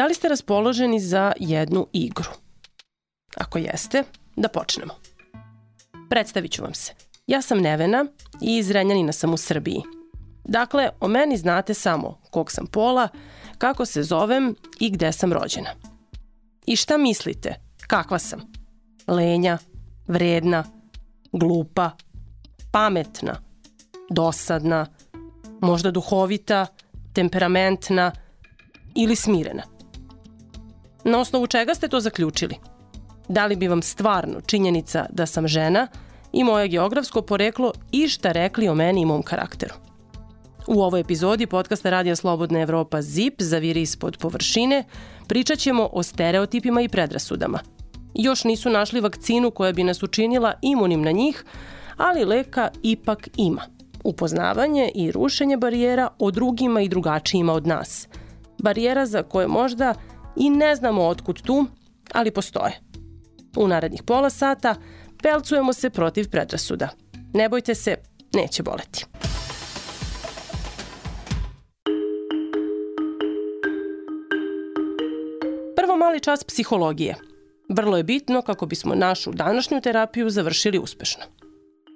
[0.00, 2.30] Da li ste raspoloženi za jednu igru?
[3.36, 4.04] Ako jeste,
[4.36, 4.94] da počnemo.
[6.10, 6.92] Predstavit ću vam se.
[7.26, 8.06] Ja sam Nevena
[8.42, 9.82] i iz Renjanina sam u Srbiji.
[10.44, 13.08] Dakle, o meni znate samo kog sam pola,
[13.58, 15.70] kako se zovem i gde sam rođena.
[16.66, 17.54] I šta mislite?
[17.86, 18.40] Kakva sam?
[19.06, 19.58] Lenja,
[20.08, 20.64] vredna,
[21.32, 21.90] glupa,
[22.72, 23.40] pametna,
[24.10, 24.86] dosadna,
[25.60, 26.66] možda duhovita,
[27.12, 28.12] temperamentna
[28.94, 29.79] ili smirena.
[31.04, 32.56] Na osnovu čega ste to zaključili?
[33.28, 35.86] Da li bi vam stvarno činjenica da sam žena
[36.32, 39.74] i moje geografsko poreklo išta rekli o meni i mom karakteru?
[40.66, 44.84] U ovoj epizodi podcasta Radija Slobodna Evropa ZIP zaviri ispod površine
[45.26, 47.58] pričat ćemo o stereotipima i predrasudama.
[48.14, 51.44] Još nisu našli vakcinu koja bi nas učinila imunim na njih,
[51.96, 53.62] ali leka ipak ima.
[54.04, 58.08] Upoznavanje i rušenje barijera o drugima i drugačijima od nas.
[58.58, 59.94] Barijera za koje možda
[60.36, 61.66] i ne znamo otkud tu,
[62.12, 62.80] ali postoje.
[63.56, 64.74] U narednih pola sata
[65.22, 66.88] pelcujemo se protiv predrasuda.
[67.32, 67.96] Ne bojte se,
[68.34, 69.06] neće boleti.
[75.76, 77.16] Prvo mali čas psihologije.
[77.68, 81.22] Vrlo je bitno kako bismo našu današnju terapiju završili uspešno.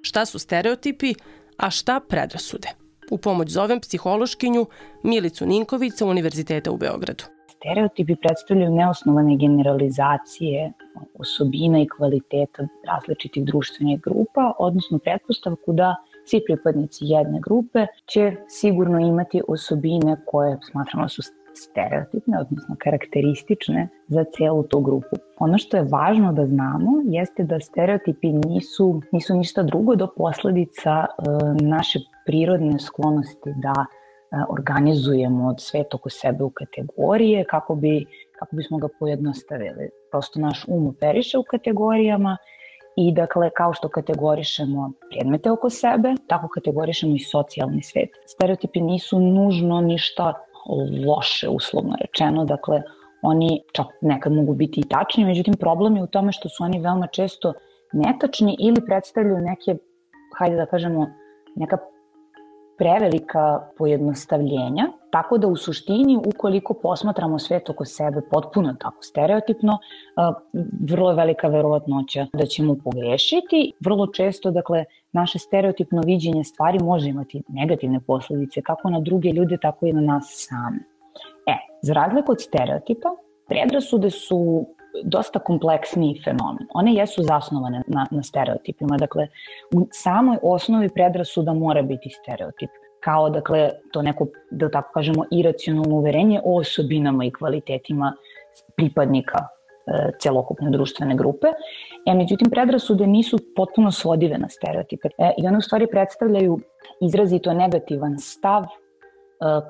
[0.01, 1.13] Šta su stereotipi,
[1.57, 2.67] a šta predrasude?
[3.11, 4.65] U pomoć zovem psihološkinju
[5.03, 7.34] Milicu Ninković sa Univerziteta u Beogradu.
[7.57, 10.71] Stereotipi predstavljaju neosnovane generalizacije
[11.19, 18.99] osobina i kvaliteta različitih društvenih grupa, odnosno pretpostavku da svi pripadnici jedne grupe će sigurno
[18.99, 21.21] imati osobine koje smatramo da su
[21.57, 25.15] stereotipne, odnosno karakteristične za celu tu grupu.
[25.39, 30.91] Ono što je važno da znamo jeste da stereotipi nisu, nisu ništa drugo do posledica
[30.91, 31.05] e,
[31.61, 33.85] naše prirodne sklonosti da
[34.49, 38.05] organizujemo od svet oko sebe u kategorije kako bi
[38.39, 39.89] kako bismo ga pojednostavili.
[40.11, 42.37] Prosto naš um operiše u kategorijama
[42.95, 48.09] i dakle kao što kategorišemo predmete oko sebe, tako kategorišemo i socijalni svet.
[48.25, 50.33] Stereotipi nisu nužno ništa
[51.07, 52.81] loše uslovno rečeno, dakle
[53.21, 56.79] oni čak nekad mogu biti i tačni, međutim problem je u tome što su oni
[56.79, 57.53] veoma često
[57.93, 59.75] netačni ili predstavljaju neke,
[60.37, 61.07] hajde da kažemo,
[61.55, 61.77] neka
[62.77, 69.77] prevelika pojednostavljenja, tako da u suštini ukoliko posmatramo svet oko sebe potpuno tako stereotipno,
[70.89, 73.71] vrlo je velika verovatnoća da ćemo pogrešiti.
[73.79, 79.57] Vrlo često, dakle, naše stereotipno viđenje stvari može imati negativne posledice kako na druge ljude,
[79.61, 80.79] tako i na nas same.
[81.47, 83.09] E, za razliku od stereotipa,
[83.47, 84.65] predrasude su
[85.03, 86.67] dosta kompleksniji fenomen.
[86.73, 89.27] One jesu zasnovane na, na stereotipima, dakle,
[89.75, 92.69] u samoj osnovi predrasuda mora biti stereotip
[93.05, 98.13] kao dakle to neko da tako kažemo iracionalno uverenje o osobinama i kvalitetima
[98.75, 101.47] pripadnika e, celokupne društvene grupe.
[102.05, 106.59] E, međutim, predrasude nisu potpuno svodive na stereotipe e, i one u stvari predstavljaju
[107.01, 108.67] izrazito negativan stav e,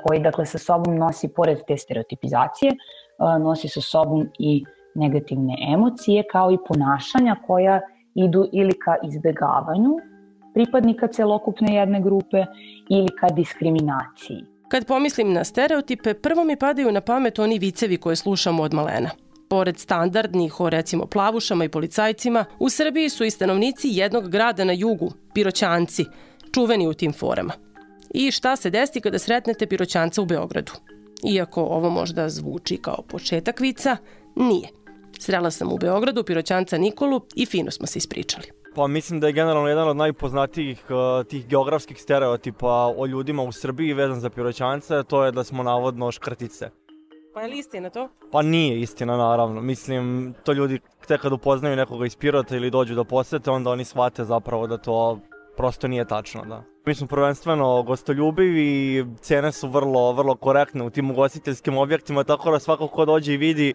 [0.08, 4.64] koji dakle sa sobom nosi pored te stereotipizacije, e, nosi sa sobom i
[4.96, 7.82] negativne emocije kao i ponašanja koja
[8.16, 9.98] idu ili ka izbegavanju
[10.54, 12.46] pripadnika celokupne jedne grupe
[12.90, 14.44] ili ka diskriminaciji.
[14.68, 19.10] Kad pomislim na stereotipe, prvo mi padaju na pamet oni vicevi koje slušamo od malena.
[19.50, 24.74] Pored standardnih o recimo plavušama i policajcima, u Srbiji su i stanovnici jednog grada na
[24.74, 26.06] jugu, piroćanci,
[26.54, 27.54] čuveni u tim forama.
[28.14, 30.72] I šta se desi kada sretnete piroćanca u Beogradu?
[31.34, 33.98] Iako ovo možda zvuči kao početak vica,
[34.36, 34.68] nije.
[35.20, 38.48] Srela sam u Beogradu piroćanca Nikolu i fino smo se ispričali.
[38.76, 43.52] Pa mislim da je generalno jedan od najpoznatijih uh, tih geografskih stereotipa o ljudima u
[43.52, 46.70] Srbiji vezan za piroćance, to je da smo navodno škrtice.
[47.34, 48.10] Pa je li istina to?
[48.32, 49.62] Pa nije istina, naravno.
[49.62, 53.86] Mislim, to ljudi tek kad upoznaju nekoga iz Pirota ili dođu da posete, onda oni
[53.86, 55.20] shvate zapravo da to
[55.58, 56.64] prosto nije tačno, da.
[56.86, 62.60] Mi smo prvenstveno gostoljubivi, cene su vrlo, vrlo korektne u tim ugostiteljskim objektima, tako da
[62.60, 63.74] svako ko dođe i vidi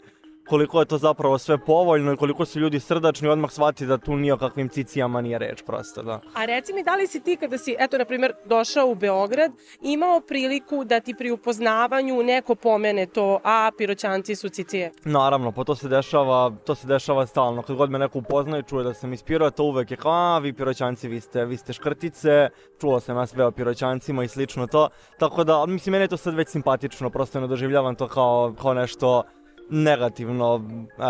[0.50, 4.17] koliko je to zapravo sve povoljno i koliko su ljudi srdačni, odmah shvati da tu
[4.17, 6.20] nije o kakvim cicijama nije reč prosto, da.
[6.35, 9.52] A reci mi, da li si ti kada si, eto, na primjer, došao u Beograd,
[9.82, 14.93] imao priliku da ti pri upoznavanju neko pomene to, a piroćanci su cicije?
[15.05, 17.62] Naravno, pa to se dešava, to se dešava stalno.
[17.62, 20.38] Kad god me neko upozna i čuje da sam iz Pirota, uvek je kao, a,
[20.38, 22.49] vi piroćanci, vi ste, vi ste škrtice,
[22.81, 24.88] čuo sam ja sve o piroćancima i slično to.
[25.19, 28.75] Tako da, mislim, meni je to sad već simpatično, prosto ne doživljavam to kao, kao
[28.75, 29.23] nešto
[29.70, 30.62] negativno,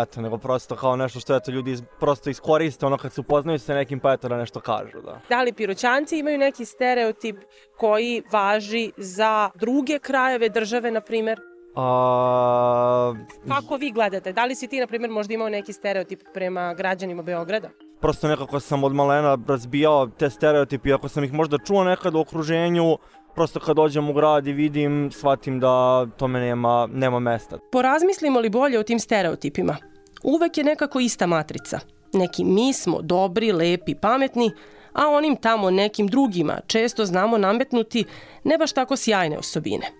[0.03, 3.59] eto, nego prosto kao nešto što eto ljudi iz, prosto iskoriste ono kad se upoznaju
[3.59, 5.19] sa nekim pa eto da nešto kažu, da.
[5.29, 7.37] Da li piroćanci imaju neki stereotip
[7.77, 11.39] koji važi za druge krajeve države, na primer?
[11.75, 13.13] A,
[13.47, 14.33] Kako vi gledate?
[14.33, 17.69] Da li si ti, na primjer, možda imao neki stereotip prema građanima Beograda?
[18.01, 22.19] prosto nekako sam od malena razbijao te stereotipi, iako sam ih možda čuo nekad u
[22.19, 22.97] okruženju,
[23.35, 27.57] prosto kad dođem u grad i vidim, shvatim da tome nema, nema mesta.
[27.71, 29.77] Porazmislimo li bolje o tim stereotipima?
[30.23, 31.79] Uvek je nekako ista matrica.
[32.13, 34.51] Neki mi smo dobri, lepi, pametni,
[34.93, 38.05] a onim tamo nekim drugima često znamo nametnuti
[38.43, 39.91] ne baš tako sjajne osobine.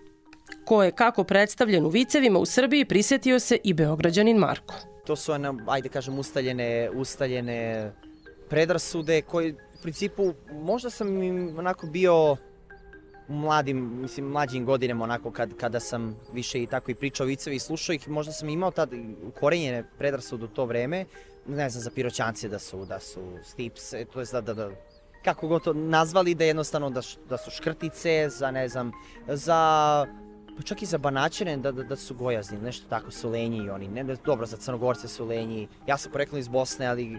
[0.66, 4.74] Ko je kako predstavljen u vicevima u Srbiji prisetio se i beograđanin Marko.
[5.06, 7.92] To su, ono, ajde kažem, ustaljene, ustaljene
[8.50, 12.38] predrasude koji u principu možda sam im onako bio
[13.32, 17.60] mladim, mislim, mlađim godinama, onako kad, kada sam više i tako i pričao vicevi i
[17.60, 18.90] slušao ih, možda sam imao tad
[19.28, 21.06] ukorenjene predrasude u to vreme,
[21.48, 24.70] ne znam, za piroćance da su, da su stips, to je da, da, da,
[25.24, 28.92] kako god to nazvali, da jednostavno da, da su škrtice, za ne znam,
[29.28, 30.06] za
[30.58, 33.70] pa čak i za banaćene da, da, da su gojazni, nešto tako su lenji i
[33.70, 37.18] oni, ne, dobro, za crnogorce su lenji, ja sam poreklom iz Bosne, ali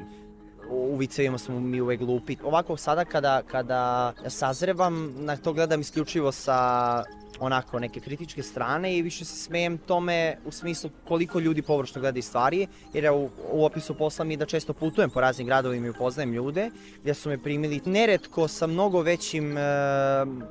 [0.71, 2.37] u vicevima smo mi uvek glupi.
[2.45, 7.05] Ovako sada kada, kada sazrevam, na to gledam isključivo sa
[7.41, 12.23] onako neke kritičke strane i više se smejem tome u smislu koliko ljudi površno gledaju
[12.23, 15.91] stvari, jer ja u, u opisu posla mi da često putujem po raznim gradovima i
[15.91, 16.71] upoznajem ljude,
[17.01, 19.61] gdje su me primili neretko sa mnogo većim, e,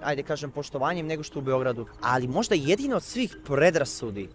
[0.04, 1.86] ajde kažem, poštovanjem nego što u Beogradu.
[2.02, 4.30] Ali možda jedino od svih predrasudi,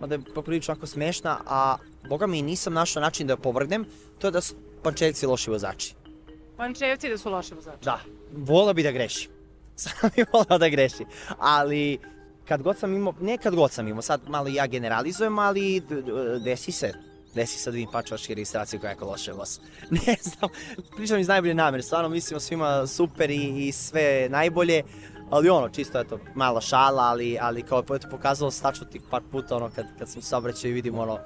[0.00, 1.76] mada je poprilično ako smešna, a
[2.08, 3.86] boga mi nisam našao način da je povrgnem,
[4.18, 5.94] to je da su pančevci loši vozači.
[6.56, 7.84] Pančevci da su loši vozači.
[7.84, 8.00] Da,
[8.32, 9.28] volao bi da greši.
[9.76, 11.04] Sam bi volao da greši.
[11.38, 11.98] Ali,
[12.44, 15.82] kad god sam imao, ne kad god sam imao, sad malo ja generalizujem, ali
[16.44, 16.92] desi se.
[17.34, 19.60] Desi se da vidim pačovačke registracije koja je loše voz.
[19.90, 20.50] Ne znam,
[20.96, 24.82] pričam iz najbolje namere, stvarno mislim o svima super i, i sve najbolje.
[25.30, 29.56] Ali ono, čisto eto, mala šala, ali, ali kao je pokazalo stačno tih par puta,
[29.56, 31.18] ono, kad, kad sam saobraćao i vidim ono,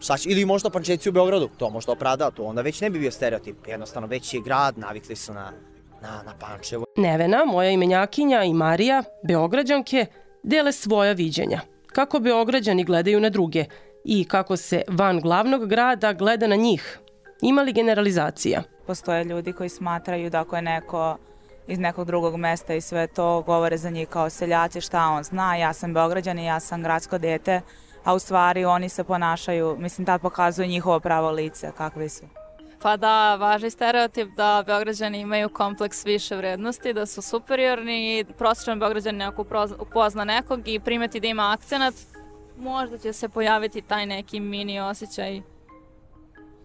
[0.00, 3.10] Će, ili možda pančevci u Beogradu, to možda opravda, to onda već ne bi bio
[3.10, 3.56] stereotip.
[3.66, 5.52] Jednostavno, već je grad, navikli su na,
[6.02, 6.84] na, na Pančevo.
[6.96, 10.06] Nevena, moja imenjakinja i Marija, beograđanke,
[10.42, 11.60] dele svoja viđenja.
[11.86, 13.64] Kako beograđani gledaju na druge
[14.04, 16.98] i kako se van glavnog grada gleda na njih.
[17.42, 18.62] Ima li generalizacija?
[18.86, 21.16] Postoje ljudi koji smatraju da ako je neko
[21.66, 25.56] iz nekog drugog mesta i sve to govore za njih kao seljaci šta on zna,
[25.56, 27.60] ja sam Beograđan i ja sam gradsko dete,
[28.06, 32.24] a u stvari oni se ponašaju, mislim tad pokazuju njihovo pravo lice, kakvi su.
[32.82, 38.78] Pa da, važi stereotip da Beograđani imaju kompleks više vrednosti, da su superiorni i prosječan
[38.78, 39.44] Beograđan ako
[39.78, 41.94] upozna nekog i primeti da ima akcenat,
[42.58, 45.42] možda će se pojaviti taj neki mini osjećaj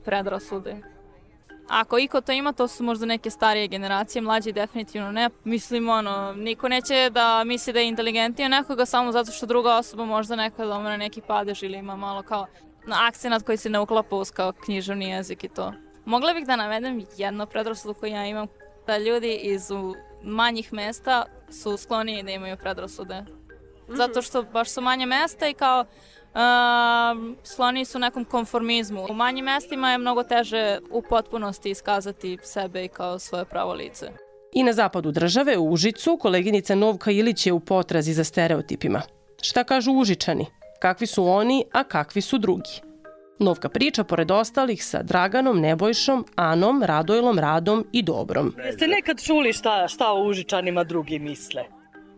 [0.05, 0.90] predrasude.
[1.71, 5.29] Ako iko to ima, to su možda neke starije generacije, mlađi definitivno ne.
[5.43, 10.05] Mislim, ono, niko neće da misli da je inteligentnije nekoga samo zato što druga osoba
[10.05, 12.47] možda nekada omre neki padež ili ima malo kao
[12.85, 15.73] na akcenat koji se ne uklapa uz kao književni jezik i to.
[16.05, 18.47] Mogla bih da navedem jednu predrasudu koju ja imam,
[18.87, 19.69] da ljudi iz
[20.23, 23.25] manjih mesta su skloniji da imaju predrasude.
[23.87, 25.85] Zato što baš su manje mesta i kao
[26.33, 29.05] um, skloniji su nekom konformizmu.
[29.09, 34.11] U manjim mestima je mnogo teže u potpunosti iskazati sebe i kao svoje pravo lice.
[34.53, 39.01] I na zapadu države, u Užicu, koleginica Novka Ilić je u potrazi za stereotipima.
[39.41, 40.45] Šta kažu Užičani?
[40.81, 42.81] Kakvi su oni, a kakvi su drugi?
[43.39, 48.53] Novka priča, pored ostalih, sa Draganom, Nebojšom, Anom, Radojlom, Radom i Dobrom.
[48.65, 51.63] Jeste nekad čuli šta, šta o Užičanima drugi misle?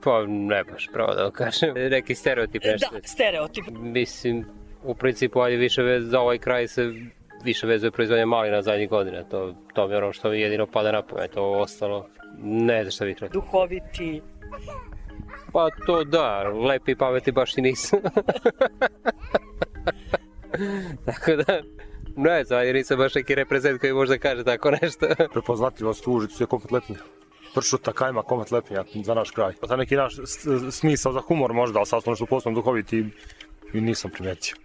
[0.03, 1.73] Pa ne baš, pravo da vam kažem.
[1.97, 2.95] Neki stereotip nešto.
[2.95, 3.65] Da, stereotip.
[3.71, 4.45] Mislim,
[4.83, 6.93] u principu, ajde više vez, za ovaj kraj se
[7.43, 9.23] više vezuje proizvodnja malina zadnjih godina.
[9.23, 11.37] To, to mi je ono što mi jedino pada na pamet.
[11.37, 12.07] Ovo ostalo,
[12.43, 13.41] ne znam šta bih rekao.
[13.41, 14.21] Duhoviti.
[15.51, 17.97] Pa to da, lepi pameti baš i nisu.
[21.05, 21.61] Tako da,
[22.15, 25.07] ne znam, nisam baš neki reprezent koji možda kaže tako nešto.
[25.33, 26.99] prepoznatljivost u Užicu je kompletnija.
[27.55, 29.53] Pršuta kajma kompletnija za naš kraj.
[29.61, 30.13] Pa neki naš
[30.71, 33.05] smisao za humor možda, ali sad smo nešto poslovno duhoviti
[33.73, 34.55] i nisam primetio.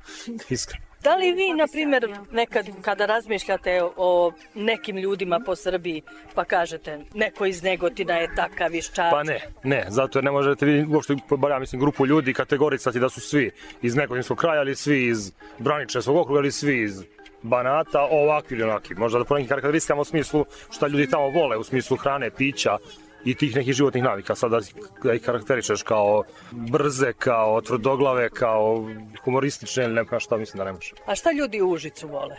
[0.48, 0.88] Iskreno.
[1.02, 6.02] Da li vi, na primjer, nekad kada razmišljate o nekim ljudima po Srbiji,
[6.34, 9.10] pa kažete neko iz Negotina je takav iz Čačka?
[9.10, 13.00] Pa ne, ne, zato jer ne možete vidjeti uopšte, bar ja mislim, grupu ljudi kategoricati
[13.00, 13.50] da su svi
[13.82, 17.02] iz nekotinskog kraja, ali svi iz Braničevskog okruga, ili svi iz
[17.42, 18.94] Banata, ovakvi ili onaki.
[18.94, 22.76] Možda da po nekim karakteristikama u smislu šta ljudi tamo vole, u smislu hrane, pića
[23.24, 24.34] i tih nekih životnih navika.
[24.34, 24.60] Sad da,
[25.02, 28.88] da ih karakterišeš kao brze, kao tvrdoglave, kao
[29.24, 30.92] humoristične ili ne znam šta mislim da ne može.
[31.06, 32.36] A šta ljudi u Užicu vole?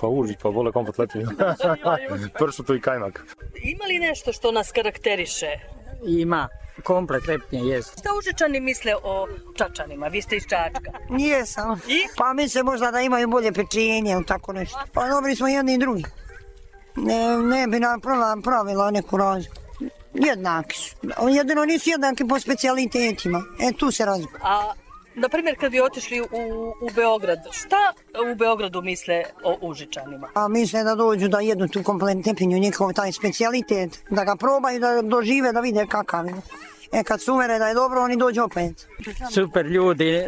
[0.00, 1.30] Pa uži, pa vole komplet lepinu.
[2.38, 3.24] Pršuto i kajmak.
[3.62, 5.58] Ima li nešto što nas karakteriše?
[6.06, 6.48] Ima.
[6.78, 7.98] Komplet lepnje jest.
[8.00, 10.08] Šta Užičani misle o Čačanima?
[10.08, 10.92] Vi ste iz Čačka.
[11.20, 11.80] Jesam.
[11.88, 12.00] I?
[12.16, 14.78] Pa misle možda da imaju bolje pečenje, tako nešto.
[14.92, 16.04] Pa dobri smo jedni i drugi.
[16.96, 19.56] Ne, ne bi nam prava- pravila neku razliku.
[20.14, 20.96] Jednaki su.
[21.28, 23.42] Jedino nisu jednaki po specijalitetima.
[23.60, 24.40] E, tu se razlikuju.
[24.42, 24.72] A,
[25.14, 26.26] na primjer, kad bi otišli u,
[26.80, 30.28] u Beograd, šta u Beogradu misle o Užičanima?
[30.34, 34.80] A misle da dođu da jedu tu komplet tepinju, njihov taj specijalitet, da ga probaju,
[34.80, 36.34] da dožive, da vide kakav je.
[36.92, 38.86] E, kad se uvere da je dobro, oni dođu opet.
[39.34, 40.24] Super ljudi,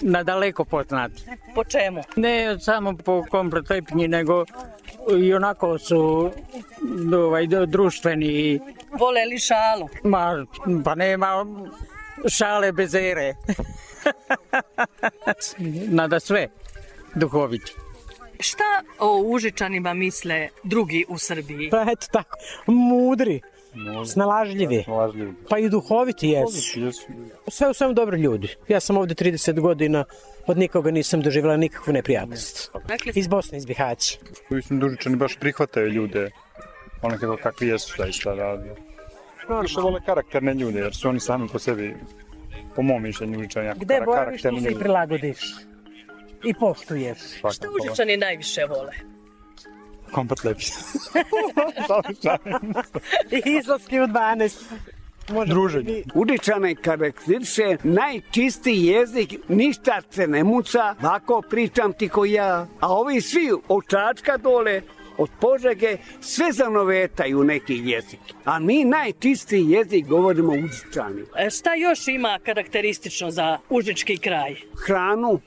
[0.00, 1.24] na daleko poznati.
[1.54, 2.02] Po čemu?
[2.16, 4.44] Ne samo po komplet lepnji, nego
[5.18, 6.30] i onako su
[7.14, 8.60] ovaj, društveni.
[8.98, 9.88] Vole li šalu?
[10.04, 10.46] Ma,
[10.84, 11.46] pa nema
[12.28, 13.34] šale bez ere.
[15.98, 16.48] Nada sve
[17.14, 17.72] duhoviti.
[18.40, 18.64] Šta
[18.98, 21.70] o Užičanima misle drugi u Srbiji?
[21.70, 23.40] Pa eto tako, mudri,
[24.06, 24.84] snalažljivi,
[25.48, 26.80] pa i duhoviti jesu.
[27.48, 28.48] Sve u svemu dobri ljudi.
[28.68, 30.04] Ja sam ovde 30 godina,
[30.46, 32.70] od nikoga nisam doživjela nikakvu neprijatnost.
[33.14, 34.18] Iz Bosne, iz Bihaća.
[34.50, 36.30] Mislim, Dužičani baš prihvataju ljude,
[37.02, 38.68] one kako kakvi jesu zaista radi.
[39.62, 41.96] Više vole karakterne ljude, jer su oni sami po sebi,
[42.76, 44.80] po mom mišljenju, Dužičani jako Gde kara- boraviš, tu karakterni se i ljudi.
[44.80, 45.40] prilagodiš.
[46.44, 47.18] I poštuješ.
[47.52, 48.92] šta Užičani najviše vole?
[50.12, 50.64] Komplet lepi.
[53.36, 54.62] I izlaski u 12.
[55.46, 56.02] Druženje.
[56.14, 62.66] Uličane karakteriše najčistiji jezik, ništa se ne muca, ovako pričam ti ko ja.
[62.80, 64.82] A ovi svi od Čačka dole,
[65.18, 68.20] od Požege, sve zanovetaju neki jezik.
[68.44, 71.22] A mi najčistiji jezik govorimo uličani.
[71.38, 74.54] E, šta još ima karakteristično za Užički kraj?
[74.86, 75.40] Hranu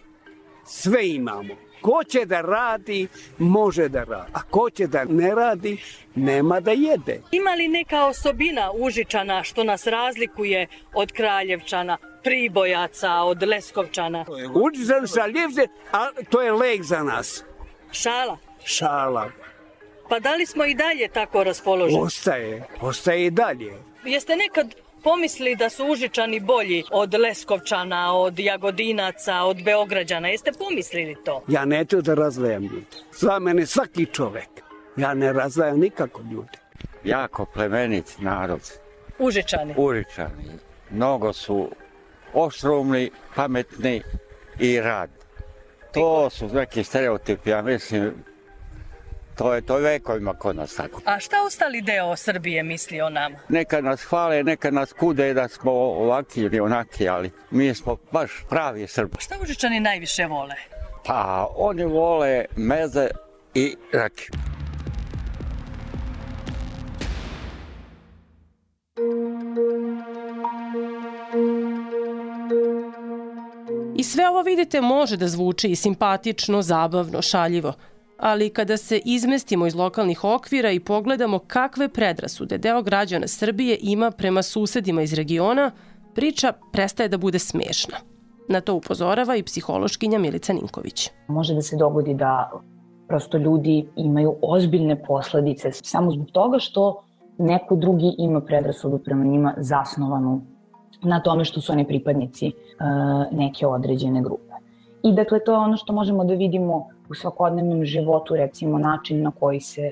[0.65, 1.55] sve imamo.
[1.81, 3.07] Ko će da radi,
[3.38, 4.31] može da radi.
[4.34, 5.77] A ko će da ne radi,
[6.15, 7.22] nema da jede.
[7.31, 14.25] Ima li neka osobina Užičana što nas razlikuje od Kraljevčana, Pribojaca, od Leskovčana?
[14.53, 17.43] Uličan sa ljevze, a to je lek za nas.
[17.91, 18.38] Šala.
[18.63, 19.31] Šala.
[20.10, 22.01] Pa da li smo i dalje tako raspoloženi?
[22.01, 23.74] Ostaje, ostaje i dalje.
[24.05, 24.75] Jeste nekad
[25.06, 30.28] pomislili da su Užičani bolji od Leskovčana, od Jagodinaca, od Beograđana?
[30.28, 31.44] Jeste pomislili to?
[31.48, 32.86] Ja neću da razvajam ljude.
[33.20, 34.50] Za mene svaki čovek.
[34.98, 36.58] Ja ne razvajam nikako ljude.
[37.04, 38.62] Jako plemenit narod,
[39.20, 39.74] Užičani.
[39.78, 40.60] uričani.
[40.90, 41.70] Mnogo su
[42.34, 44.02] oštrumni, pametni
[44.60, 45.10] i rad.
[45.94, 48.14] To su neki stereotipi, ja mislim,
[49.38, 51.01] to je to vekovima kod nas tako.
[51.06, 53.38] A šta ostali deo Srbije misli o nama?
[53.50, 58.32] Neka nas hvale, neka nas kude da smo ovaki ili onaki, ali mi smo baš
[58.50, 59.18] pravi Srbi.
[59.20, 60.56] Šta Užičani najviše vole?
[61.06, 63.08] Pa oni vole meze
[63.54, 64.30] i rakiju.
[73.96, 77.74] I sve ovo vidite može da zvuči i simpatično, zabavno, šaljivo,
[78.17, 84.12] ali kada se izmestimo iz lokalnih okvira i pogledamo kakve predrasude deo građana Srbije ima
[84.12, 85.72] prema susedima iz regiona,
[86.15, 87.98] priča prestaje da bude smešna.
[88.50, 91.10] Na to upozorava i psihološkinja Milica Ninković.
[91.27, 92.51] Može da se dogodi da
[93.07, 97.03] prosto ljudi imaju ozbiljne posledice samo zbog toga što
[97.38, 100.41] neko drugi ima predrasudu prema njima zasnovanu
[101.03, 104.53] na tome što su oni pripadnici uh, neke određene grupe.
[105.03, 109.32] I dakle, to je ono što možemo da vidimo u svakodnevnom životu, recimo način na
[109.32, 109.92] koji se,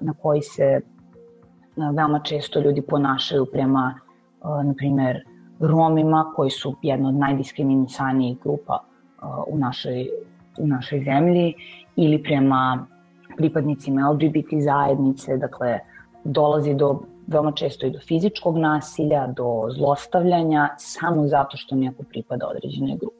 [0.00, 0.80] na koji se
[1.94, 4.00] veoma često ljudi ponašaju prema,
[4.44, 5.24] na primer,
[5.60, 8.78] Romima, koji su jedna od najdiskriminisanijih grupa
[9.46, 10.08] u našoj,
[10.58, 11.54] u našoj zemlji,
[11.96, 12.86] ili prema
[13.36, 15.78] pripadnicima LGBT zajednice, dakle,
[16.24, 22.46] dolazi do veoma često i do fizičkog nasilja, do zlostavljanja, samo zato što neko pripada
[22.46, 23.16] određenoj grupi.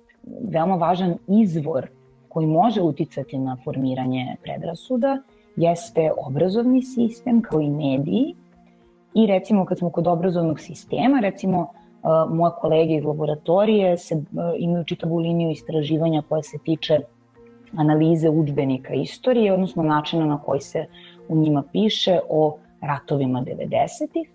[0.52, 1.88] Veoma važan izvor
[2.28, 5.18] koji može uticati na formiranje predrasuda
[5.56, 8.34] jeste obrazovni sistem kao i mediji.
[9.14, 11.66] I recimo kad smo kod obrazovnog sistema, recimo
[12.30, 14.22] moje kolege iz laboratorije se,
[14.58, 16.98] imaju čitavu liniju istraživanja koja se tiče
[17.76, 20.86] analize učbenika istorije, odnosno načina na koji se
[21.28, 24.30] u njima piše o ratovima 90-ih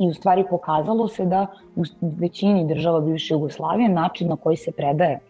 [0.00, 4.72] i u stvari pokazalo se da u većini država bivše Jugoslavije način na koji se
[4.72, 5.20] predaje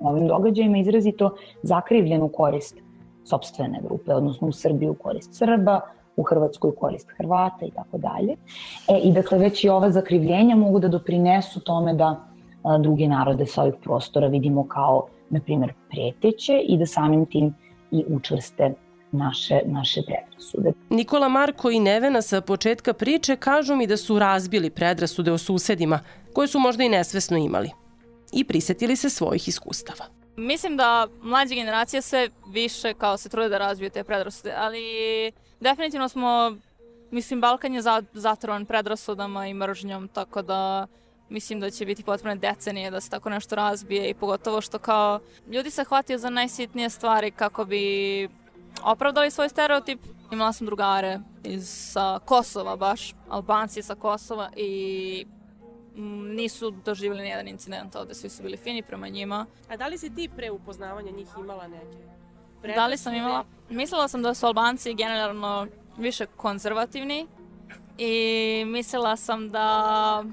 [0.00, 2.76] ovim događajima izrazito zakrivljen u korist
[3.24, 5.80] sobstvene grupe, odnosno u Srbiju u korist Srba,
[6.16, 8.32] u Hrvatskoj u korist Hrvata i tako dalje.
[8.88, 12.24] E, I dakle, već i ova zakrivljenja mogu da doprinesu tome da
[12.62, 17.54] a, druge narode sa ovih prostora vidimo kao, na primjer, preteće i da samim tim
[17.90, 18.74] i učvrste
[19.12, 20.72] naše, naše predrasude.
[20.90, 26.00] Nikola Marko i Nevena sa početka priče kažu mi da su razbili predrasude o susedima,
[26.32, 27.70] koje su možda i nesvesno imali.
[28.32, 30.04] I prisetili se svojih iskustava.
[30.36, 34.82] Mislim da mlađe generacije sve više kao se trude da razbiju te predrasude, ali
[35.60, 36.56] definitivno smo,
[37.10, 37.82] mislim, Balkan je
[38.12, 40.86] zatrovan predrasudama i mržnjom, tako da
[41.28, 45.20] mislim da će biti potrebne decenije da se tako nešto razbije i pogotovo što kao
[45.50, 48.28] ljudi se hvatio za najsitnije stvari kako bi
[48.82, 50.00] opravdali svoj stereotip.
[50.30, 55.26] Imala sam drugare iz sa Kosova baš, Albanci sa Kosova i
[56.34, 59.46] nisu doživjeli nijedan incident ovde, svi su bili fini prema njima.
[59.68, 62.74] A da li si ti pre upoznavanja njih imala neke?
[62.74, 63.44] Da li sam imala?
[63.70, 67.26] Mislila sam da su Albanci generalno više konzervativni
[67.98, 70.24] i mislila sam da,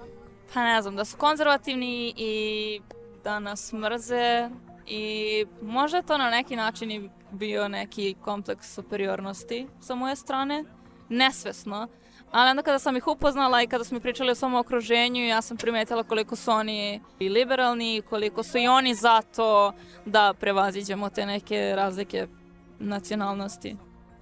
[0.53, 2.81] pa ne znam, da su konzervativni i
[3.23, 4.49] da nas mrze
[4.87, 10.63] i možda to na neki način i bio neki kompleks superiornosti sa moje strane,
[11.09, 11.87] nesvesno,
[12.35, 15.57] ali onda kada sam ih upoznala i kada smo pričali o svom okruženju, ja sam
[15.57, 19.73] primetila koliko su oni i liberalni, koliko su i oni za to
[20.05, 22.27] da prevaziđemo te neke razlike
[22.79, 23.75] nacionalnosti.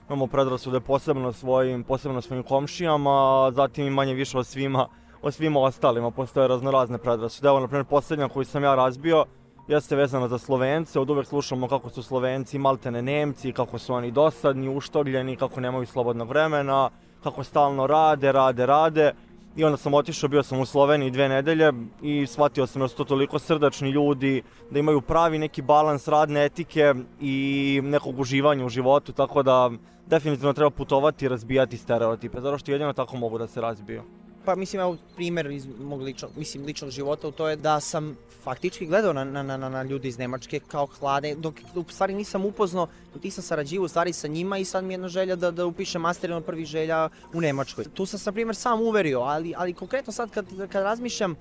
[0.08, 4.88] Imamo predrasude posebno svojim, posebno svojim komšijama, zatim i manje više o svima,
[5.22, 7.48] o svima ostalima, postoje raznorazne predrasude.
[7.48, 9.26] Evo, na primjer, posljednja koju sam ja razbio,
[9.68, 14.12] jeste vezana za Slovence, od uvek slušamo kako su Slovenci maltene Nemci, kako su oni
[14.12, 16.90] dosadni, uštogljeni, kako nemaju slobodnog vremena,
[17.24, 19.12] kako stalno rade, rade, rade.
[19.56, 22.98] I onda sam otišao, bio sam u Sloveniji dve nedelje i shvatio sam da su
[22.98, 28.70] to toliko srdačni ljudi, da imaju pravi neki balans radne etike i nekog uživanja u
[28.70, 29.72] životu, tako da
[30.08, 34.04] definitivno treba putovati i razbijati stereotipe, zato što jedino tako mogu da se razbiju.
[34.46, 38.86] Pa mislim, evo primjer iz mog ličnog, mislim, ličnog života, to je da sam faktički
[38.86, 42.88] gledao na, na, na, na ljudi iz Nemačke kao hlade, dok u stvari nisam upoznao,
[43.14, 45.66] dok nisam sarađivao u stvari sa njima i sad mi je jedna želja da, da
[45.66, 47.86] upišem master od prvih želja u Nemačkoj.
[47.94, 51.36] Tu sam se, na primjer, sam uverio, ali, ali konkretno sad kad, kad razmišljam,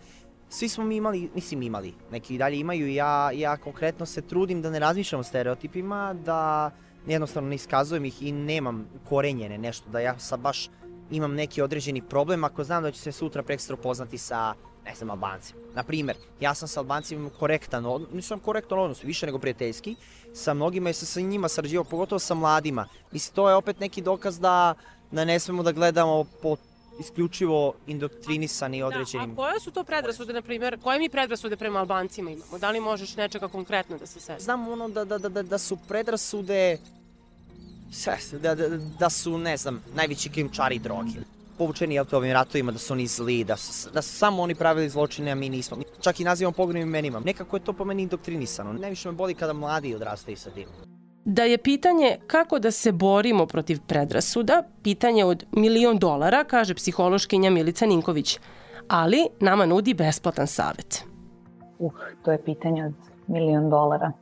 [0.49, 4.62] svi smo mi imali, mislim imali, neki i dalje imaju ja, ja konkretno se trudim
[4.62, 6.71] da ne razmišljam o stereotipima, da
[7.07, 10.69] jednostavno ne iskazujem ih i nemam korenjene nešto, da ja sad baš
[11.12, 15.11] imam neki određeni problem ako znam da ću se sutra prekstra upoznati sa ne znam,
[15.11, 15.61] Albancima.
[15.75, 19.96] Naprimer, ja sam sa Albancima korektan, nisam korektan odnos, više nego prijateljski,
[20.35, 22.88] sa mnogima i sam sa njima sarađivao, pogotovo sa mladima.
[23.12, 24.75] Mislim, to je opet neki dokaz da,
[25.11, 26.57] da ne smemo da gledamo po
[27.01, 29.35] isključivo indoktrinisani određenim...
[29.35, 32.59] Da, a koje su to predrasude, na primjer, koje mi predrasude prema Albancima imamo?
[32.59, 34.42] Da li možeš nečega konkretno da se seti?
[34.42, 36.79] Znam ono da, da, da, da su predrasude
[38.42, 41.11] da, da, da su, ne znam, najveći krimčari droge.
[41.59, 44.88] Povučeni je ovim ratovima, da su oni zli, da su, da su samo oni pravili
[44.88, 45.76] zločine, a mi nismo.
[46.00, 47.20] Čak i nazivamo poglednim imenima.
[47.20, 48.72] Nekako je to po meni indoktrinisano.
[48.72, 50.68] Najviše me boli kada mladi odrastaju sa tim.
[51.24, 57.50] Da je pitanje kako da se borimo protiv predrasuda, pitanje od milion dolara, kaže psihološkinja
[57.50, 58.38] Milica Ninković,
[58.88, 61.05] ali nama nudi besplatan savet.
[61.78, 61.92] Uh,
[62.24, 62.94] to je pitanje od
[63.28, 64.12] milion dolara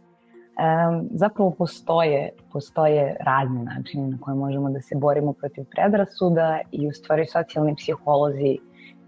[1.10, 6.92] zapravo postoje, postoje razni načini na koje možemo da se borimo protiv predrasuda i u
[6.92, 8.58] stvari socijalni psiholozi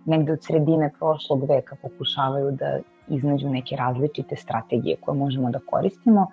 [0.05, 6.27] negde od sredine prošlog veka pokušavaju da iznađu neke različite strategije koje možemo da koristimo.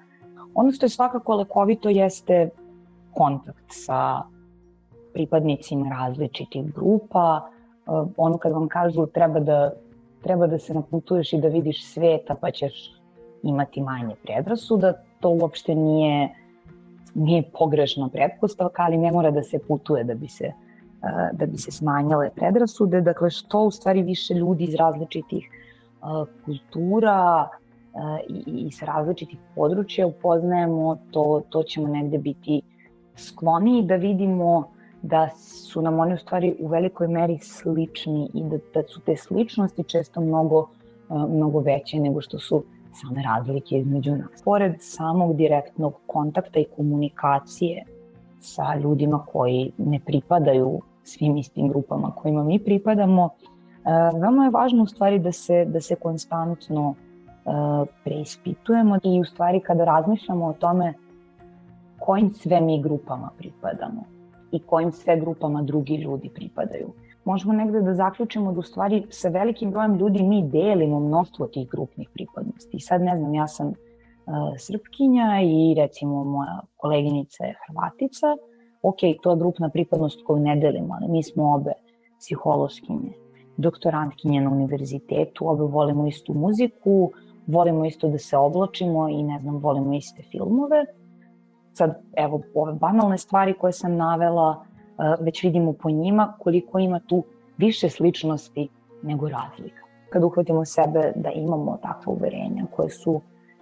[0.54, 2.50] Ono što je svakako lekovito jeste
[3.14, 4.22] kontakt sa
[5.14, 7.50] pripadnicima različitih grupa.
[8.18, 9.72] Ono kad vam kažu treba da,
[10.24, 13.02] treba da se naputuješ i da vidiš sveta pa ćeš
[13.44, 16.30] imati manje predrasuda, to uopšte nije,
[17.16, 20.52] nije pogrešna pretpostavka, ali ne mora da se putuje da bi se,
[21.34, 23.02] da bi se smanjale predrasude.
[23.02, 25.50] Dakle, što u stvari više ljudi iz različitih
[26.46, 27.48] kultura
[28.30, 32.62] i, i sa različitih područja upoznajemo, to, to ćemo negde biti
[33.16, 34.64] skloniji da vidimo
[35.02, 39.16] da su nam oni u stvari u velikoj meri slični i da, da su te
[39.16, 40.68] sličnosti često mnogo,
[41.10, 42.64] mnogo veće nego što su
[43.02, 44.44] same razlike između nas.
[44.44, 47.84] Pored samog direktnog kontakta i komunikacije
[48.40, 54.84] sa ljudima koji ne pripadaju svim istim grupama kojima mi pripadamo, e, veoma je važno
[54.84, 57.52] u stvari da se, da se konstantno e,
[58.04, 60.94] preispitujemo i u stvari kada razmišljamo o tome
[62.00, 64.04] kojim sve mi grupama pripadamo
[64.52, 66.94] i kojim sve grupama drugi ljudi pripadaju
[67.26, 71.70] možemo negde da zaključimo da u stvari sa velikim brojem ljudi mi delimo mnoštvo tih
[71.70, 72.78] grupnih pripadnosti.
[72.78, 73.74] I sad ne znam, ja sam uh,
[74.58, 78.28] Srpkinja i recimo moja koleginica je Hrvatica.
[78.82, 81.72] Ok, to je grupna pripadnost koju ne delimo, ali mi smo obe
[82.20, 83.14] psihološkinje,
[83.58, 87.12] doktorantkinje na univerzitetu, obe volimo istu muziku,
[87.48, 90.86] volimo isto da se oblačimo i ne znam, volimo iste filmove.
[91.74, 94.66] sad, evo, ove banalne stvari koje sam navela,
[95.20, 97.24] već vidimo po njima koliko ima tu
[97.58, 98.70] više sličnosti
[99.04, 99.82] nego razlika.
[100.10, 103.22] Kad uhvatimo sebe da imamo takve uverenja koje su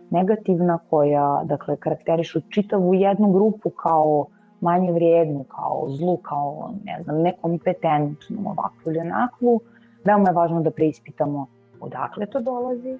[0.09, 4.25] negativna, koja dakle, karakterišu čitavu jednu grupu kao
[4.61, 9.59] manje vrijednu, kao zlu, kao ne znam, nekompetentnu, ovakvu ili onakvu,
[10.05, 11.47] veoma je važno da preispitamo
[11.79, 12.97] odakle to dolazi,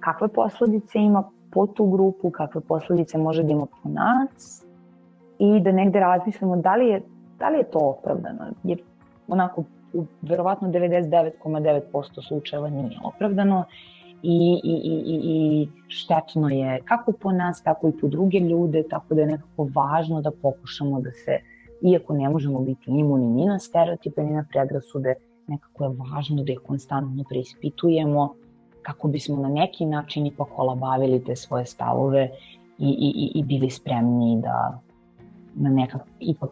[0.00, 4.67] kakve posledice ima po tu grupu, kakve posledice može da ima po nas
[5.38, 7.02] i da negde razmislimo da li je,
[7.38, 8.82] da li je to opravdano, jer
[9.28, 13.64] onako u verovatno 99,9% slučajeva nije opravdano
[14.22, 19.14] i, i, i, i štetno je kako po nas, tako i po druge ljude, tako
[19.14, 21.38] da je nekako važno da pokušamo da se,
[21.82, 25.14] iako ne možemo biti imuni ni na stereotipe, ni na predrasude,
[25.46, 28.34] nekako je važno da ih konstantno preispitujemo
[28.82, 32.30] kako bismo na neki način ipak olabavili te svoje stavove
[32.78, 34.80] i, i, i bili spremni da
[35.60, 36.50] na nekak ipak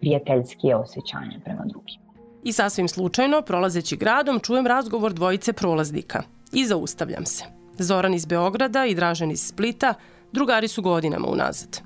[0.00, 2.04] prijateljskije osjećanje prema drugima.
[2.42, 7.44] I sasvim slučajno, prolazeći gradom, čujem razgovor dvojice prolaznika i zaustavljam se.
[7.78, 9.94] Zoran iz Beograda i Dražen iz Splita,
[10.32, 11.80] drugari su godinama unazad.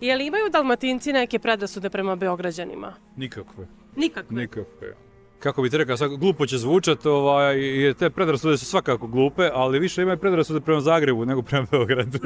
[0.00, 2.94] Je li imaju dalmatinci neke predrasude prema Beograđanima?
[3.16, 3.66] Nikakve.
[3.96, 4.36] Nikakve?
[4.36, 5.09] Nikakve
[5.40, 9.50] kako bi ti rekao, sad glupo će zvučati, ovaj, jer te predrasude su svakako glupe,
[9.54, 12.18] ali više imaju predrasude prema Zagrebu nego prema Beogradu.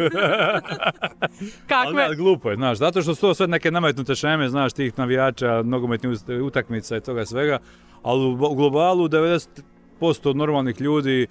[1.68, 2.05] Kakve?
[2.05, 5.62] Ali, glupo je, znaš, zato što su to sve neke nametnute šeme, znaš, tih navijača,
[5.62, 6.11] nogometnih
[6.42, 7.59] utakmica i toga svega,
[8.03, 11.27] ali u globalu 90% normalnih ljudi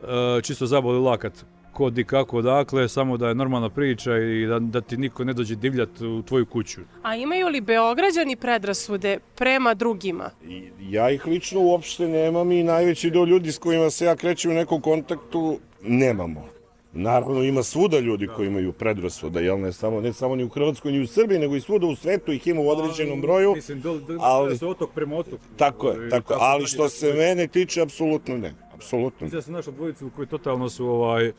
[0.00, 0.08] uh,
[0.42, 4.80] čisto zaboli lakat kod i kako dakle, samo da je normalna priča i da, da
[4.80, 6.80] ti niko ne dođe divljati u tvoju kuću.
[7.02, 10.30] A imaju li Beograđani predrasude prema drugima?
[10.80, 14.54] Ja ih lično uopšte nemam i najveći deo ljudi s kojima se ja krećem u
[14.54, 16.54] nekom kontaktu nemamo.
[16.92, 20.92] Naravno ima svuda ljudi koji imaju predrasuda, jel ne samo ne samo ni u Hrvatskoj
[20.92, 23.54] ni u Srbiji, nego i svuda u svetu ih ima u određenom broju.
[23.54, 25.40] Mislim, do, do, ali se otok prema otok.
[25.56, 26.36] Tako je, tako.
[26.40, 28.54] Ali što se mene tiče apsolutno ne.
[28.74, 29.28] Apsolutno.
[29.32, 31.32] Ja sam našao dvojicu koji totalno su ovaj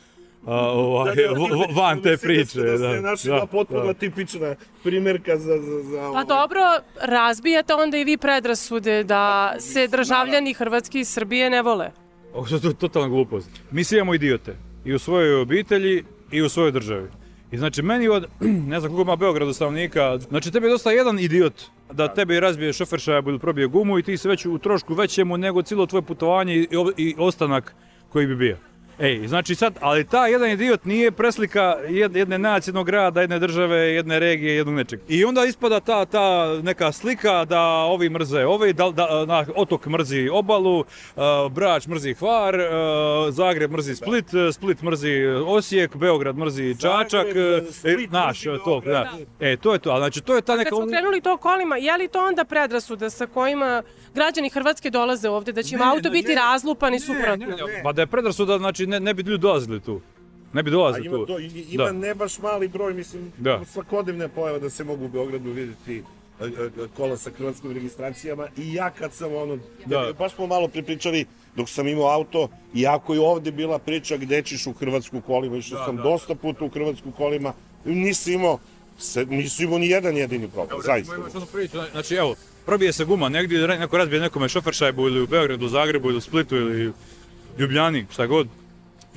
[0.45, 2.61] a, ovaj, da, da, van te priče.
[2.61, 3.93] Da, da, da, našla da, potpuno da.
[3.93, 5.57] tipična primjerka za...
[5.57, 6.25] za, za pa ovaj.
[6.25, 6.61] dobro,
[7.01, 11.91] razbijate onda i vi predrasude da pa, se državljani Hrvatske i Srbije ne vole.
[12.33, 13.49] Ovo je totalna glupost.
[13.71, 14.57] Mi svi imamo idiote.
[14.85, 17.07] I u svojoj obitelji i u svojoj državi.
[17.51, 18.25] I znači meni od,
[18.71, 21.53] ne znam koliko ima Beogradu stanovnika, znači tebi je dosta jedan idiot
[21.91, 25.37] da tebi razbije šofer šajabu ili probije gumu i ti se već u trošku većemu
[25.37, 27.75] nego cijelo tvoje putovanje i, i ostanak
[28.09, 28.57] koji bi bio.
[28.99, 33.77] Ej, znači sad, ali ta jedan idiot nije preslika jedne nacije, jednog grada, jedne države,
[33.77, 34.99] jedne regije, jednog nečeg.
[35.07, 39.85] I onda ispada ta, ta neka slika da ovi mrze ovi, da, da na, otok
[39.85, 40.85] mrzi obalu, uh,
[41.51, 47.27] Brač mrzi Hvar, uh, Zagreb mrzi Split, Split mrzi Osijek, Beograd mrzi Čačak,
[47.83, 49.11] e, naš, to, da.
[49.39, 50.69] E, to je to, znači to je ta neka...
[50.69, 55.29] Kad smo krenuli to kolima, je li to onda predrasuda sa kojima građani Hrvatske dolaze
[55.29, 57.47] ovde, da će im auto biti razlupan i suprotno?
[57.83, 60.01] Pa da je predrasuda, znači ne, ne bi ljudi dolazili tu.
[60.53, 61.25] Ne bi dolazili tu.
[61.25, 61.91] To, ima da.
[61.91, 63.61] ne baš mali broj, mislim, da.
[63.65, 66.03] svakodnevne pojava da se mogu u Beogradu vidjeti
[66.41, 70.13] e, e, kola sa hrvatskim registracijama i ja kad sam ono, da.
[70.19, 74.67] baš smo malo pripričali dok sam imao auto, iako je ovde bila priča gde ćeš
[74.67, 76.03] u Hrvatsku kolima, išao da, sam da.
[76.03, 77.53] dosta puta u Hrvatsku kolima,
[77.85, 78.59] nisam imao,
[78.97, 81.45] se, nisam imao ni jedan jedini problem, Dobre, zaista.
[81.53, 86.09] Priču, znači evo, probije se guma negdje, neko razbije nekome šoferšajbu ili u Beogradu, Zagrebu
[86.09, 86.93] ili u Splitu ili
[87.57, 88.47] Ljubljani, šta god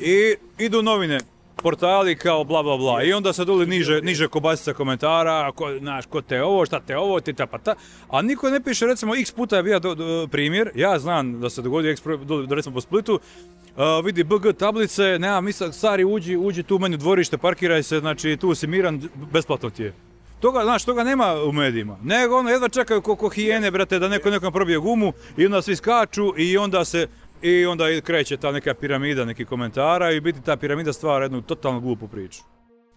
[0.01, 1.19] I idu novine,
[1.63, 6.07] portali kao bla bla bla i onda se dole niže, niže kobasica komentara, ko, znaš,
[6.07, 7.75] ko te ovo, šta te ovo, ti ta pa ta,
[8.09, 11.63] a niko ne piše recimo x puta je bio do, primjer, ja znam da se
[11.63, 16.63] dogodio x do, recimo po Splitu, uh, vidi BG tablice, nema misla, stari uđi, uđi
[16.63, 19.95] tu u meni dvorište, parkiraj se, znači tu si miran, besplatno ti je.
[20.41, 21.99] Toga, znaš, toga nema u medijima.
[22.03, 25.63] Nego ono, jedva čekaju ko, ko hijene, brate, da neko nekom probije gumu i onda
[25.63, 27.09] svi skaču i onda se
[27.43, 31.81] I onda kreće ta neka piramida nekih komentara i biti ta piramida stvara jednu totalno
[31.81, 32.43] glupu priču.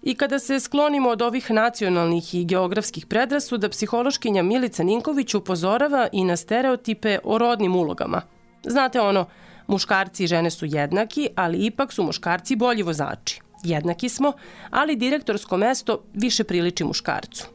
[0.01, 6.23] I kada se sklonimo od ovih nacionalnih i geografskih predrasuda, psihološkinja Milica Ninković upozorava i
[6.23, 8.21] na stereotipe o rodnim ulogama.
[8.63, 9.25] Znate ono,
[9.67, 13.41] muškarci i žene su jednaki, ali ipak su muškarci bolji vozači.
[13.63, 14.33] Jednaki smo,
[14.69, 17.47] ali direktorsko mesto više priliči muškarcu.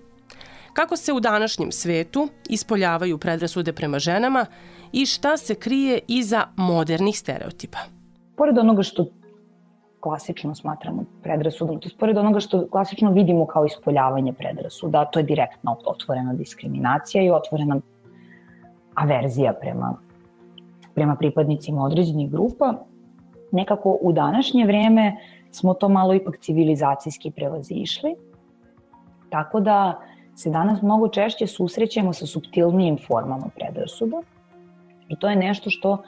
[0.72, 4.46] Kako se u današnjem svetu ispoljavaju predrasude prema ženama
[4.92, 7.78] i šta se krije iza modernih stereotipa?
[8.36, 9.06] Pored onoga što
[10.00, 15.22] klasično smatramo predrasudom, to je pored onoga što klasično vidimo kao ispoljavanje predrasuda, to je
[15.22, 17.80] direktna otvorena diskriminacija i otvorena
[18.94, 19.96] averzija prema,
[20.94, 22.74] prema pripadnicima određenih grupa,
[23.52, 25.16] nekako u današnje vreme
[25.50, 28.14] smo to malo ipak civilizacijski prevazišli
[29.30, 30.00] Tako da
[30.34, 34.22] se danas mnogo češće susrećemo sa subtilnijim formama predrasuda
[35.08, 36.00] i to je nešto što uh,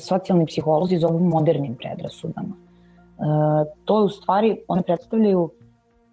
[0.00, 2.56] socijalni psiholozi zovu modernim predrasudama.
[2.56, 3.26] Uh,
[3.84, 5.50] to je u stvari, one predstavljaju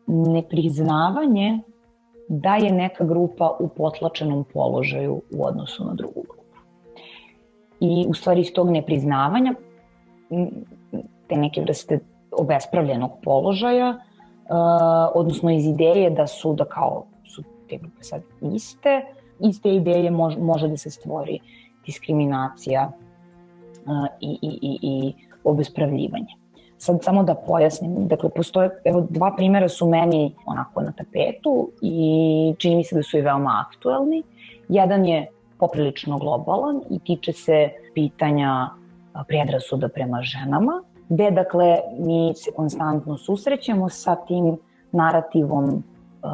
[0.08, 1.60] nepriznavanje
[2.28, 6.54] da je neka grupa u potlačenom položaju u odnosu na drugu grupu.
[7.80, 9.54] I u stvari iz tog nepriznavanja
[11.28, 12.00] te neke vrste
[12.32, 14.56] obespravljenog položaja, uh,
[15.16, 18.22] odnosno iz ideje da su da kao su te grupe sad
[18.54, 19.02] iste,
[19.40, 21.40] iz te ideje mož, može da se stvori
[21.90, 22.92] diskriminacija
[24.22, 26.36] i, i, i, i obespravljivanje.
[26.78, 32.54] Sad samo da pojasnim, dakle postoje, evo dva primera su meni onako na tapetu i
[32.58, 34.24] čini mi se da su i veoma aktuelni.
[34.70, 35.28] Jedan je
[35.60, 38.70] poprilično globalan i tiče se pitanja
[39.28, 44.58] predrasuda prema ženama, gde dakle mi se konstantno susrećemo sa tim
[44.92, 45.84] narativom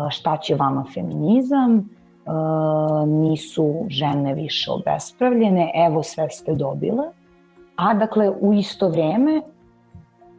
[0.09, 1.89] šta će vama feminizam,
[3.07, 7.03] nisu žene više obespravljene, evo sve ste dobile.
[7.75, 9.41] A dakle u isto vreme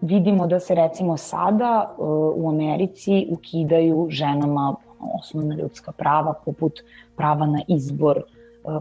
[0.01, 1.95] vidimo da se recimo sada
[2.37, 4.75] u Americi ukidaju ženama
[5.19, 6.73] osnovna ljudska prava poput
[7.17, 8.23] prava na izbor,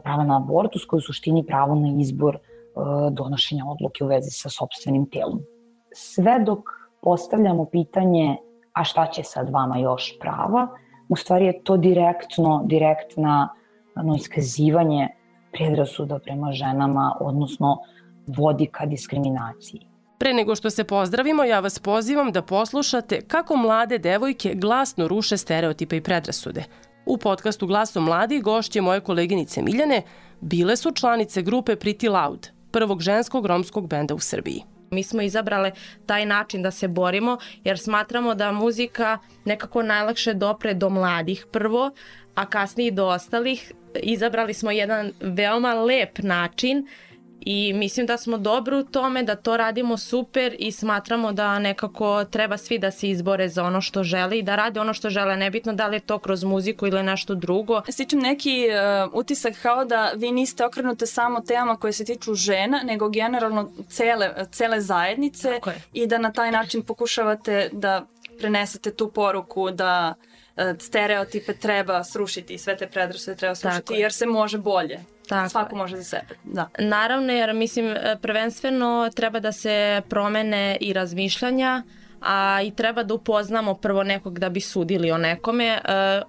[0.03, 2.37] prava na abortus koji u suštini pravo na izbor
[3.11, 5.41] donošenja odluke u vezi sa sobstvenim telom.
[5.93, 6.59] Sve dok
[7.01, 8.37] postavljamo pitanje
[8.73, 10.67] a šta će sad vama još prava,
[11.09, 13.53] u stvari je to direktno, direktna
[14.03, 15.07] no, iskazivanje
[15.51, 17.77] predrasuda prema ženama, odnosno
[18.27, 19.87] vodi ka diskriminaciji.
[20.17, 25.37] Pre nego što se pozdravimo, ja vas pozivam da poslušate kako mlade devojke glasno ruše
[25.37, 26.63] stereotipe i predrasude.
[27.05, 30.01] U podcastu Glasom mladi gošće moje koleginice Miljane
[30.41, 34.74] bile su članice grupe Pretty Loud, prvog ženskog romskog benda u Srbiji.
[34.89, 35.71] Mi smo izabrale
[36.05, 41.91] taj način da se borimo jer smatramo da muzika nekako najlakše dopre do mladih prvo,
[42.35, 43.71] a kasnije do ostalih.
[44.03, 46.87] Izabrali smo jedan veoma lep način
[47.45, 52.25] i mislim da smo dobro u tome, da to radimo super i smatramo da nekako
[52.25, 55.37] treba svi da se izbore za ono što žele i da rade ono što žele,
[55.37, 57.81] nebitno da li je to kroz muziku ili nešto drugo.
[57.89, 58.67] Stičem neki
[59.05, 63.71] uh, utisak kao da vi niste okrenute samo temama koje se tiču žena, nego generalno
[63.89, 65.59] cele, cele zajednice
[65.93, 68.05] i da na taj način pokušavate da
[68.39, 70.13] prenesete tu poruku da
[70.55, 75.14] uh, stereotipe treba srušiti i sve te predrasude treba srušiti jer se može bolje.
[75.27, 75.77] Tako Svako je.
[75.77, 76.35] može za sebe.
[76.43, 76.69] Da.
[76.79, 81.83] Naravno, jer mislim, prvenstveno treba da se promene i razmišljanja,
[82.25, 85.65] a i treba da upoznamo prvo nekog da bi sudili o nekome.
[85.65, 85.79] E,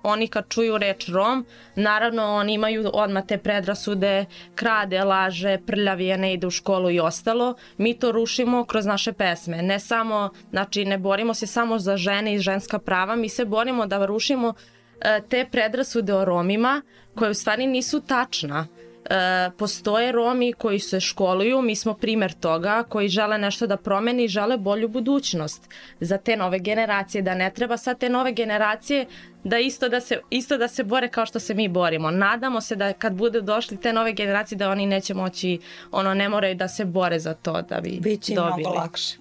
[0.03, 6.35] oni kad čuju reč Rom, naravno oni imaju odmah te predrasude, krade, laže, prljavije, ne
[6.35, 7.55] ide u školu i ostalo.
[7.79, 9.63] Mi to rušimo kroz naše pesme.
[9.63, 13.87] Ne samo, znači ne borimo se samo za žene i ženska prava, mi se borimo
[13.87, 14.55] da rušimo
[15.01, 16.83] e, te predrasude o Romima
[17.15, 18.67] koje u stvari nisu tačna
[19.11, 24.25] e, postoje Romi koji se školuju, mi smo primer toga, koji žele nešto da promeni
[24.25, 25.69] i žele bolju budućnost
[26.01, 29.07] za te nove generacije, da ne treba sad te nove generacije
[29.45, 32.11] da isto da se isto da se bore kao što se mi borimo.
[32.11, 35.59] Nadamo se da kad bude došli te nove generacije da oni neće moći
[35.93, 38.57] ono ne moraju da se bore za to da bi Biće dobili.
[38.57, 39.17] Biće mnogo lakše.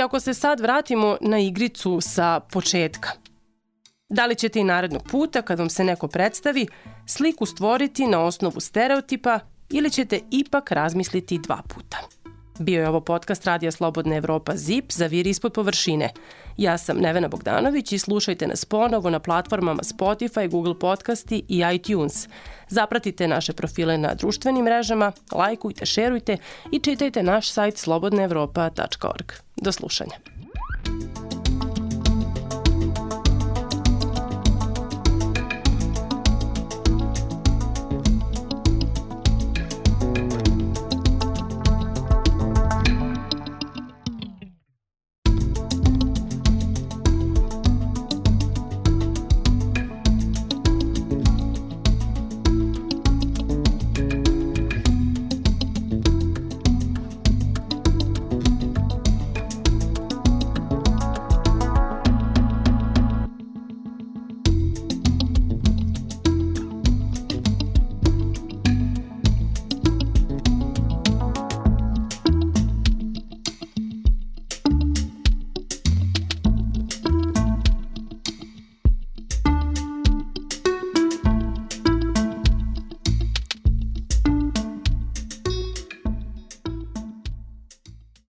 [0.00, 3.10] Ako se sad vratimo na igricu sa početka.
[4.08, 6.66] Da li ćete i narednog puta, kad vam se neko predstavi,
[7.06, 11.98] sliku stvoriti na osnovu stereotipa ili ćete ipak razmisliti dva puta?
[12.58, 16.10] Bio je ovo podcast Radija Slobodna Evropa ZIP za vir ispod površine.
[16.56, 22.28] Ja sam Nevena Bogdanović i slušajte nas ponovo na platformama Spotify, Google Podcasti i iTunes.
[22.68, 26.36] Zapratite naše profile na društvenim mrežama, lajkujte, šerujte
[26.72, 29.47] i čitajte naš sajt slobodnaevropa.org.
[29.60, 30.18] До слушання.